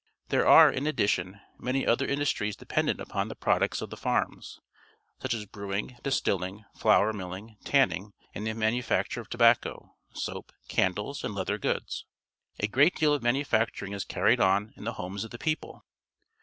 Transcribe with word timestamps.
There 0.29 0.47
are, 0.47 0.71
in 0.71 0.87
addition, 0.87 1.41
many 1.59 1.85
other 1.85 2.07
industries 2.07 2.55
dependent 2.55 2.99
upon 2.99 3.27
the 3.27 3.35
products 3.35 3.83
of 3.83 3.91
the 3.91 3.95
farms, 3.97 4.59
such 5.19 5.35
as 5.35 5.45
brewing, 5.45 5.95
dis 6.01 6.19
tilling, 6.19 6.65
flour 6.75 7.13
miUing, 7.13 7.57
tanning, 7.65 8.13
and 8.33 8.47
the 8.47 8.53
manu 8.53 8.81
facture 8.81 9.21
of 9.21 9.29
tobacco, 9.29 9.93
soap, 10.11 10.53
candles, 10.67 11.23
and 11.23 11.35
leather 11.35 11.59
goods. 11.59 12.05
A 12.59 12.67
great 12.67 12.95
deal 12.95 13.13
of 13.13 13.21
manufacturing 13.21 13.93
is 13.93 14.03
carried 14.03 14.39
on 14.39 14.73
in 14.75 14.85
the 14.85 14.93
homes 14.93 15.23
of 15.23 15.29
the 15.29 15.37
people. 15.37 15.85